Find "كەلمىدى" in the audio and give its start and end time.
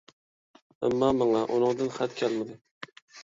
2.23-2.57